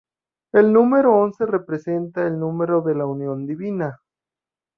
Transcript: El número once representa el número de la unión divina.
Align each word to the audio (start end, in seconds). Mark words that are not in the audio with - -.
El 0.51 0.73
número 0.73 1.15
once 1.15 1.45
representa 1.45 2.25
el 2.25 2.39
número 2.39 2.81
de 2.81 2.95
la 2.95 3.05
unión 3.05 3.45
divina. 3.45 4.01